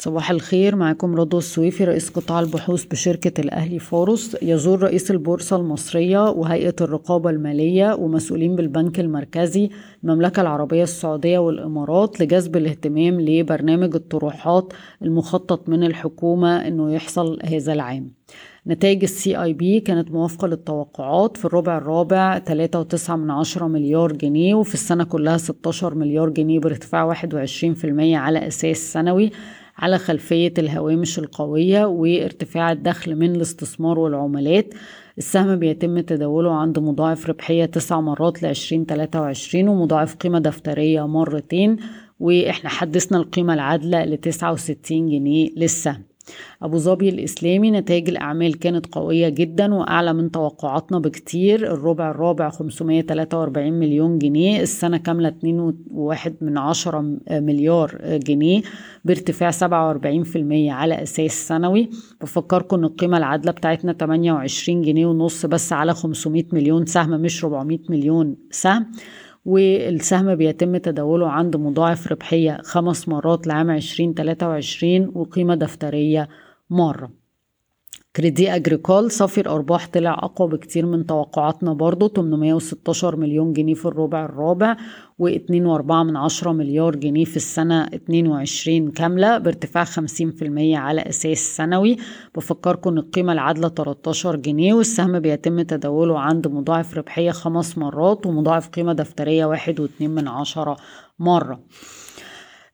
صباح 0.00 0.30
الخير 0.30 0.76
معكم 0.76 1.14
رضوى 1.14 1.38
السويفي 1.38 1.84
رئيس 1.84 2.10
قطاع 2.10 2.40
البحوث 2.40 2.84
بشركة 2.84 3.40
الأهلي 3.40 3.78
فاروس. 3.78 4.36
يزور 4.42 4.82
رئيس 4.82 5.10
البورصة 5.10 5.56
المصرية 5.56 6.30
وهيئة 6.30 6.74
الرقابة 6.80 7.30
المالية 7.30 7.94
ومسؤولين 7.94 8.56
بالبنك 8.56 9.00
المركزي 9.00 9.70
المملكة 10.04 10.40
العربية 10.40 10.82
السعودية 10.82 11.38
والإمارات 11.38 12.20
لجذب 12.20 12.56
الاهتمام 12.56 13.20
لبرنامج 13.20 13.94
الطروحات 13.94 14.72
المخطط 15.02 15.68
من 15.68 15.84
الحكومة 15.84 16.66
أنه 16.68 16.92
يحصل 16.92 17.38
هذا 17.44 17.72
العام. 17.72 18.10
نتائج 18.66 19.02
ال 19.02 19.42
CIB 19.42 19.80
كانت 19.80 20.10
موافقة 20.10 20.48
للتوقعات 20.48 21.36
في 21.36 21.44
الربع 21.44 21.78
الرابع 21.78 22.38
3.9 22.38 23.10
من 23.10 23.30
عشرة 23.30 23.66
مليار 23.66 24.12
جنيه 24.12 24.54
وفي 24.54 24.74
السنة 24.74 25.04
كلها 25.04 25.36
16 25.36 25.94
مليار 25.94 26.28
جنيه 26.28 26.60
بارتفاع 26.60 27.14
21% 27.14 27.16
على 28.14 28.46
أساس 28.46 28.92
سنوي. 28.92 29.30
على 29.78 29.98
خلفية 29.98 30.54
الهوامش 30.58 31.18
القوية 31.18 31.84
وارتفاع 31.84 32.72
الدخل 32.72 33.16
من 33.16 33.36
الاستثمار 33.36 33.98
والعملات. 33.98 34.74
السهم 35.18 35.56
بيتم 35.56 36.00
تداوله 36.00 36.54
عند 36.54 36.78
مضاعف 36.78 37.28
ربحية 37.28 37.64
تسع 37.64 38.00
مرات 38.00 38.42
لعشرين 38.42 38.86
تلاتة 38.86 39.20
وعشرين 39.20 39.68
ومضاعف 39.68 40.14
قيمة 40.14 40.38
دفترية 40.38 41.06
مرتين. 41.06 41.76
وإحنا 42.20 42.70
حدثنا 42.70 43.18
القيمة 43.18 43.54
العادلة 43.54 44.04
لتسعة 44.04 44.52
وستين 44.52 45.08
جنيه 45.08 45.50
للسهم. 45.56 46.02
أبو 46.62 46.78
ظبي 46.78 47.08
الإسلامي 47.08 47.70
نتائج 47.70 48.08
الأعمال 48.08 48.58
كانت 48.58 48.86
قوية 48.94 49.28
جدا 49.28 49.74
وأعلى 49.74 50.12
من 50.12 50.30
توقعاتنا 50.30 50.98
بكتير. 50.98 51.72
الربع 51.72 52.10
الرابع 52.10 52.50
543 52.50 53.72
مليون 53.72 54.18
جنيه 54.18 54.60
السنة 54.62 54.96
كاملة 54.96 55.28
2.1 55.28 56.30
من 56.40 56.58
عشرة 56.58 57.04
مليار 57.30 57.98
جنيه 58.04 58.62
بارتفاع 59.04 59.50
47% 59.50 60.70
على 60.70 61.02
أساس 61.02 61.48
سنوي. 61.48 61.90
بفكركم 62.20 62.76
إن 62.76 62.84
القيمة 62.84 63.16
العادلة 63.16 63.52
بتاعتنا 63.52 63.92
28 63.92 64.82
جنيه 64.82 65.06
ونص 65.06 65.46
بس 65.46 65.72
على 65.72 65.94
500 65.94 66.44
مليون 66.52 66.86
سهم 66.86 67.10
مش 67.10 67.44
400 67.44 67.78
مليون 67.88 68.36
سهم. 68.50 68.86
والسهم 69.44 70.34
بيتم 70.34 70.76
تداوله 70.76 71.28
عند 71.30 71.56
مضاعف 71.56 72.12
ربحية 72.12 72.58
خمس 72.62 73.08
مرات 73.08 73.46
لعام 73.46 73.70
2023 73.70 75.12
وقيمة 75.14 75.54
دفترية 75.54 76.28
مرة. 76.70 77.27
كريدي 78.18 78.54
أجريكول 78.54 79.10
صافي 79.10 79.40
الأرباح 79.40 79.88
طلع 79.88 80.12
أقوى 80.12 80.48
بكتير 80.48 80.86
من 80.86 81.06
توقعاتنا 81.06 81.72
برضو 81.72 82.08
816 82.08 83.16
مليون 83.16 83.52
جنيه 83.52 83.74
في 83.74 83.86
الربع 83.86 84.24
الرابع 84.24 84.76
و2.4 85.22 85.92
من 85.92 86.16
عشرة 86.16 86.52
مليار 86.52 86.96
جنيه 86.96 87.24
في 87.24 87.36
السنة 87.36 87.84
22 87.84 88.90
كاملة 88.90 89.38
بارتفاع 89.38 89.84
50% 89.84 89.90
على 90.58 91.00
أساس 91.00 91.38
سنوي. 91.38 91.96
بفكركم 92.34 92.90
إن 92.90 92.98
القيمة 92.98 93.32
العادلة 93.32 93.68
13 93.68 94.36
جنيه 94.36 94.74
والسهم 94.74 95.20
بيتم 95.20 95.62
تداوله 95.62 96.18
عند 96.18 96.48
مضاعف 96.48 96.96
ربحية 96.96 97.30
خمس 97.30 97.78
مرات 97.78 98.26
ومضاعف 98.26 98.68
قيمة 98.68 98.92
دفترية 98.92 99.44
واحد 99.44 99.80
واتنين 99.80 100.10
من 100.10 100.28
عشرة 100.28 100.76
مرة. 101.18 101.60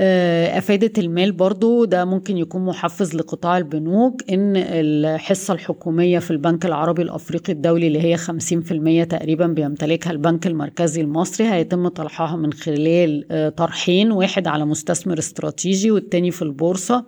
آه، 0.00 0.58
أفادة 0.58 0.92
المال 0.98 1.32
برضو. 1.32 1.84
ده 1.84 2.04
ممكن 2.04 2.38
يكون 2.38 2.64
محفز 2.64 3.14
لقطاع 3.14 3.58
البنوك 3.58 4.22
إن 4.32 4.52
الحصة 4.56 5.54
الحكومية 5.54 6.18
في 6.18 6.30
البنك 6.30 6.66
العربي 6.66 7.02
الأفريقي 7.02 7.52
الدولي 7.52 7.86
اللي 7.86 8.02
هي 8.02 8.16
50% 8.16 9.04
تقريبا 9.04 9.46
بيمتلكها 9.46 10.10
البنك 10.10 10.46
المركزي 10.46 11.00
المصري 11.00 11.48
هيتم 11.48 11.88
طرحها 11.88 12.36
من 12.36 12.52
خلال 12.52 13.24
آه، 13.30 13.48
طرحين 13.48 14.12
واحد 14.12 14.46
على 14.46 14.64
مستثمر 14.64 15.18
استراتيجي 15.18 15.90
والتاني 15.90 16.30
في 16.30 16.42
البورصة. 16.42 17.04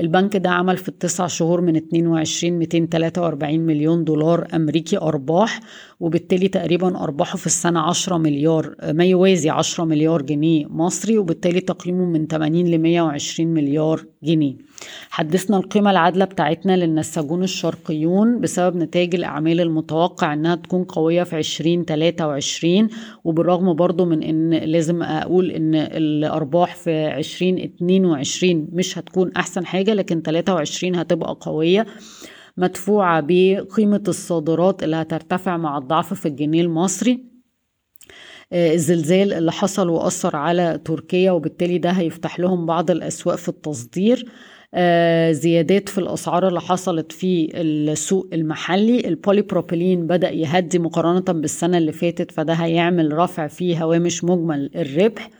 البنك 0.00 0.36
ده 0.36 0.50
عمل 0.50 0.76
في 0.76 0.88
التسع 0.88 1.26
شهور 1.26 1.60
من 1.60 1.76
22 1.76 2.52
243 2.58 3.60
مليون 3.60 4.04
دولار 4.04 4.46
أمريكي 4.54 4.98
أرباح 4.98 5.60
وبالتالي 6.00 6.48
تقريبا 6.48 6.98
أرباحه 6.98 7.36
في 7.38 7.46
السنة 7.46 7.80
10 7.80 8.16
مليار 8.18 8.74
ما 8.92 9.04
يوازي 9.04 9.50
10 9.50 9.84
مليار 9.84 10.22
جنيه 10.22 10.66
مصري 10.66 11.18
وبالتالي 11.18 11.60
تقييمه 11.60 12.04
من 12.04 12.26
80 12.26 12.66
ل 12.66 12.78
120 12.78 13.48
مليار 13.54 14.04
جنيه. 14.22 14.56
حدثنا 15.10 15.56
القيمة 15.56 15.90
العادلة 15.90 16.24
بتاعتنا 16.24 16.76
للنساجون 16.76 17.42
الشرقيون 17.42 18.40
بسبب 18.40 18.76
نتائج 18.76 19.14
الأعمال 19.14 19.60
المتوقع 19.60 20.32
إنها 20.32 20.54
تكون 20.54 20.84
قوية 20.84 21.22
في 21.22 21.38
2023 21.38 22.88
وبالرغم 23.24 23.72
برضو 23.74 24.04
من 24.04 24.22
إن 24.22 24.50
لازم 24.54 25.02
أقول 25.02 25.50
إن 25.50 25.74
الأرباح 25.74 26.74
في 26.76 26.90
2022 27.18 28.68
مش 28.72 28.98
هتكون 28.98 29.32
أحسن 29.36 29.66
حاجة 29.66 29.87
لكن 29.94 30.22
23 30.22 30.96
هتبقى 30.96 31.36
قوية 31.40 31.86
مدفوعة 32.56 33.22
بقيمة 33.26 34.02
الصادرات 34.08 34.82
اللي 34.82 34.96
هترتفع 34.96 35.56
مع 35.56 35.78
الضعف 35.78 36.14
في 36.14 36.26
الجنيه 36.28 36.62
المصري. 36.62 37.24
آه، 38.52 38.74
الزلزال 38.74 39.32
اللي 39.32 39.52
حصل 39.52 39.88
وأثر 39.88 40.36
على 40.36 40.80
تركيا 40.84 41.30
وبالتالي 41.32 41.78
ده 41.78 41.90
هيفتح 41.90 42.40
لهم 42.40 42.66
بعض 42.66 42.90
الأسواق 42.90 43.36
في 43.36 43.48
التصدير. 43.48 44.24
آه، 44.74 45.32
زيادات 45.32 45.88
في 45.88 45.98
الأسعار 45.98 46.48
اللي 46.48 46.60
حصلت 46.60 47.12
في 47.12 47.48
السوق 47.54 48.28
المحلي. 48.32 49.08
البوليبروبيلين 49.08 50.06
بدأ 50.06 50.30
يهدي 50.30 50.78
مقارنة 50.78 51.40
بالسنة 51.40 51.78
اللي 51.78 51.92
فاتت 51.92 52.30
فده 52.30 52.52
هيعمل 52.54 53.12
رفع 53.18 53.46
في 53.46 53.82
هوامش 53.82 54.24
مجمل 54.24 54.70
الربح. 54.76 55.30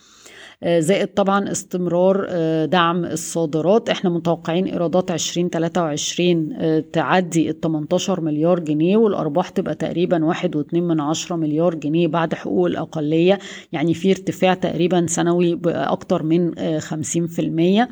زائد 0.66 1.06
طبعا 1.08 1.50
استمرار 1.52 2.26
آه، 2.28 2.64
دعم 2.64 3.04
الصادرات. 3.04 3.88
إحنا 3.88 4.10
متوقعين 4.10 4.66
إيرادات 4.66 5.10
2023 5.10 6.52
آه، 6.52 6.84
تعدي 6.92 7.50
ال 7.50 7.60
18 7.60 8.20
مليار 8.20 8.58
جنيه 8.60 8.96
والأرباح 8.96 9.48
تبقى 9.48 9.74
تقريبا 9.74 10.24
واحد 10.24 10.56
واتنين 10.56 10.82
من 10.88 11.00
عشرة 11.00 11.36
مليار 11.36 11.74
جنيه 11.74 12.08
بعد 12.08 12.34
حقوق 12.34 12.66
الأقلية. 12.66 13.38
يعني 13.72 13.94
في 13.94 14.10
ارتفاع 14.10 14.54
تقريبا 14.54 15.06
سنوي 15.08 15.54
بأكتر 15.54 16.22
من 16.22 16.54
50% 16.80 17.88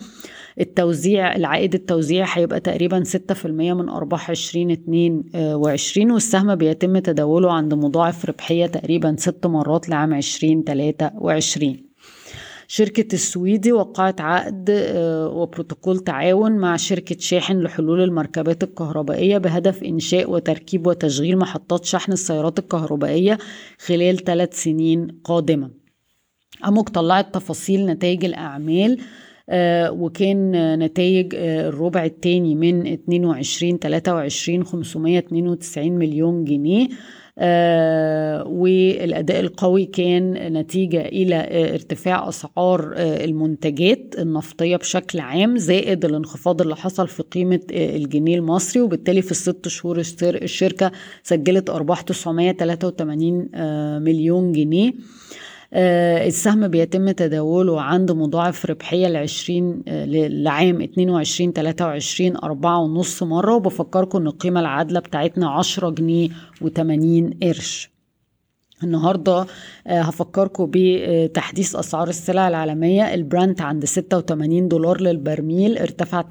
التوزيع 0.60 1.36
العائد 1.36 1.74
التوزيعي 1.74 2.28
هيبقى 2.32 2.60
تقريبا 2.60 3.02
6% 3.04 3.46
من 3.46 3.88
أرباح 3.88 4.30
2022 4.30 6.10
والسهم 6.10 6.54
بيتم 6.54 6.98
تداوله 6.98 7.52
عند 7.52 7.74
مضاعف 7.74 8.24
ربحية 8.24 8.66
تقريبا 8.66 9.16
ست 9.18 9.46
مرات 9.46 9.88
لعام 9.88 10.14
2023 10.14 11.85
شركة 12.68 13.14
السويدي 13.14 13.72
وقعت 13.72 14.20
عقد 14.20 14.70
آه، 14.70 15.28
وبروتوكول 15.28 15.98
تعاون 15.98 16.52
مع 16.52 16.76
شركة 16.76 17.16
شاحن 17.18 17.60
لحلول 17.60 18.02
المركبات 18.02 18.64
الكهربائية 18.64 19.38
بهدف 19.38 19.82
إنشاء 19.82 20.30
وتركيب 20.30 20.86
وتشغيل 20.86 21.38
محطات 21.38 21.84
شحن 21.84 22.12
السيارات 22.12 22.58
الكهربائية 22.58 23.38
خلال 23.78 24.24
ثلاث 24.24 24.62
سنين 24.62 25.20
قادمة. 25.24 25.70
أموك 26.66 26.88
طلعت 26.88 27.34
تفاصيل 27.34 27.86
نتائج 27.86 28.24
الأعمال 28.24 29.00
وكان 29.90 30.78
نتائج 30.78 31.34
آه 31.36 31.68
الربع 31.68 32.04
الثاني 32.04 32.54
من 32.54 32.86
22 32.86 33.78
23 33.78 34.64
592 34.64 35.92
مليون 35.92 36.44
جنيه. 36.44 36.88
آه 37.38 38.44
والأداء 38.46 39.40
القوي 39.40 39.84
كان 39.84 40.32
نتيجة 40.52 41.00
إلى 41.06 41.34
آه 41.36 41.74
ارتفاع 41.74 42.28
أسعار 42.28 42.94
آه 42.96 43.24
المنتجات 43.24 44.14
النفطية 44.18 44.76
بشكل 44.76 45.20
عام 45.20 45.58
زائد 45.58 46.04
الانخفاض 46.04 46.62
اللي 46.62 46.76
حصل 46.76 47.08
في 47.08 47.22
قيمة 47.22 47.60
آه 47.72 47.96
الجنيه 47.96 48.36
المصري. 48.38 48.80
وبالتالي 48.82 49.22
في 49.22 49.30
الست 49.30 49.68
شهور 49.68 50.02
الشركة 50.22 50.92
سجلت 51.22 51.70
أرباح 51.70 52.00
983 52.00 53.48
آه 53.54 53.98
مليون 53.98 54.52
جنيه. 54.52 54.88
آه 54.88 55.25
السهم 55.72 56.68
بيتم 56.68 57.10
تداوله 57.10 57.80
عند 57.80 58.12
مضاعف 58.12 58.66
ربحية 58.66 59.08
لعشرين 59.08 59.82
آه 59.88 60.04
لعام 60.28 60.80
22 60.82 61.52
23 61.52 62.36
أربعة 62.36 62.78
ونص 62.78 63.22
مرة 63.22 63.54
وبفكركم 63.54 64.18
إن 64.18 64.26
القيمة 64.26 64.60
العادلة 64.60 65.00
بتاعتنا 65.00 65.50
عشرة 65.50 65.90
جنيه 65.90 66.28
وتمانين 66.60 67.38
قرش. 67.42 67.95
النهارده 68.84 69.46
هفكركم 69.86 70.70
بتحديث 70.72 71.76
أسعار 71.76 72.08
السلع 72.08 72.48
العالمية. 72.48 73.14
البرانت 73.14 73.60
عند 73.62 73.84
86 73.84 74.68
دولار 74.68 75.00
للبرميل 75.00 75.78
ارتفع 75.78 76.22
8% 76.22 76.26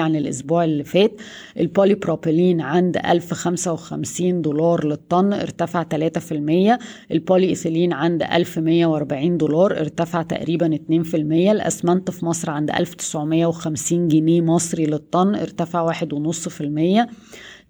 عن 0.00 0.16
الأسبوع 0.16 0.64
اللي 0.64 0.84
فات. 0.84 1.12
البولي 1.58 1.94
بروبيلين 1.94 2.60
عند 2.60 2.96
1055 2.96 4.42
دولار 4.42 4.86
للطن 4.86 5.32
ارتفع 5.32 5.82
3% 5.82 6.78
البولي 7.12 7.48
ايثيلين 7.48 7.92
عند 7.92 8.22
1140 8.22 9.36
دولار 9.36 9.80
ارتفع 9.80 10.22
تقريبا 10.22 10.74
2% 10.74 11.14
الأسمنت 11.50 12.10
في 12.10 12.24
مصر 12.26 12.50
عند 12.50 12.70
1950 12.70 14.08
جنيه 14.08 14.40
مصري 14.40 14.86
للطن 14.86 15.34
ارتفع 15.34 15.92
1.5% 15.92 17.06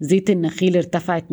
زيت 0.01 0.29
النخيل 0.29 0.77
ارتفع 0.77 1.19
2% 1.19 1.23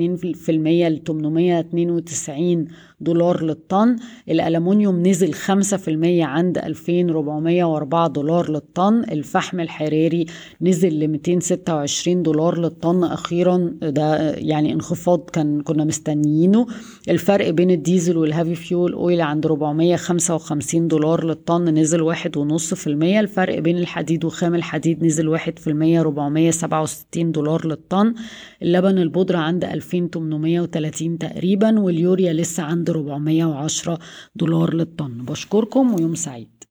ل 0.51 1.03
892 1.07 2.67
دولار 3.01 3.45
للطن. 3.45 3.97
الألمونيوم 4.29 5.07
نزل 5.07 5.33
5% 5.35 6.25
عند 6.25 6.59
2404 6.59 8.09
دولار 8.09 8.51
للطن. 8.51 9.05
الفحم 9.11 9.61
الحراري 9.61 10.27
نزل 10.63 11.01
ل 11.01 11.09
226 11.09 12.23
دولار 12.23 12.59
للطن. 12.59 13.05
أخيرا 13.05 13.75
ده 13.83 14.31
يعني 14.35 14.73
انخفاض 14.73 15.31
كان 15.33 15.61
كنا 15.61 15.85
مستنيينه. 15.85 16.67
الفرق 17.09 17.51
بين 17.51 17.71
الديزل 17.71 18.17
وال 18.17 18.28
heavy 18.28 18.55
fuel 18.55 18.93
oil 18.93 19.21
عند 19.21 19.47
455 19.47 20.89
دولار 20.89 21.25
للطن 21.25 21.65
نزل 21.65 22.03
واحد 22.03 22.37
ونص 22.37 22.75
في 22.75 22.87
المية. 22.87 23.21
الفرق 23.21 23.59
بين 23.59 23.79
الحديد 23.79 24.25
وخام 24.25 24.55
الحديد 24.55 25.05
نزل 25.05 25.29
واحد 25.29 25.59
في 25.59 25.71
المية 25.71 26.01
467 26.01 27.33
دولار 27.33 27.67
للطن. 27.67 28.15
اللبن 28.63 28.99
البودرة 28.99 29.39
عند 29.39 29.65
2830 29.65 31.19
تقريبا. 31.19 31.81
واليوريا 31.81 32.33
لسه 32.33 32.63
عند 32.63 32.86
410 32.91 33.99
دولار 34.35 34.75
للطن. 34.75 35.25
بشكركم 35.25 35.95
ويوم 35.95 36.15
سعيد. 36.15 36.56